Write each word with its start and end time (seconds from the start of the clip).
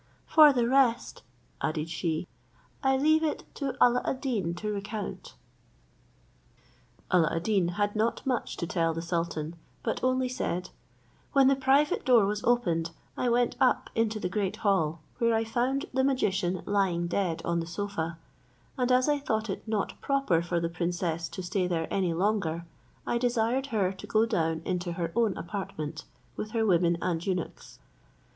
"For 0.25 0.51
the 0.51 0.67
rest," 0.67 1.21
added 1.61 1.87
she, 1.87 2.27
"I 2.81 2.97
leave 2.97 3.23
it 3.23 3.43
to 3.53 3.75
Alla 3.79 4.01
ad 4.03 4.19
Deen 4.19 4.55
to 4.55 4.73
recount." 4.73 5.35
Alla 7.11 7.31
ad 7.35 7.43
Deen 7.43 7.67
had 7.67 7.95
not 7.95 8.25
much 8.25 8.57
to 8.57 8.65
tell 8.65 8.95
the 8.95 9.03
sultan, 9.03 9.57
but 9.83 10.03
only 10.03 10.27
said, 10.27 10.71
"When 11.33 11.47
the 11.49 11.55
private 11.55 12.03
door 12.03 12.25
was 12.25 12.43
opened 12.43 12.89
I 13.15 13.29
went 13.29 13.55
up 13.61 13.91
into 13.93 14.19
the 14.19 14.27
great 14.27 14.55
hall, 14.65 15.01
where 15.19 15.35
I 15.35 15.43
found 15.43 15.85
the 15.93 16.03
magician 16.03 16.63
lying 16.65 17.05
dead 17.05 17.43
on 17.45 17.59
the 17.59 17.67
sofa, 17.67 18.17
and 18.79 18.91
as 18.91 19.07
I 19.07 19.19
thought 19.19 19.51
it 19.51 19.67
not 19.67 20.01
proper 20.01 20.41
for 20.41 20.59
the 20.59 20.67
princess 20.67 21.29
to 21.29 21.43
stay 21.43 21.67
there 21.67 21.87
any 21.93 22.15
longer, 22.15 22.65
I 23.05 23.19
desired 23.19 23.67
her 23.67 23.91
to 23.91 24.07
go 24.07 24.25
down 24.25 24.63
into 24.65 24.93
her 24.93 25.11
own 25.15 25.37
apartment, 25.37 26.05
with 26.35 26.49
her 26.53 26.65
women 26.65 26.97
and 27.03 27.23
eunuchs. 27.23 27.77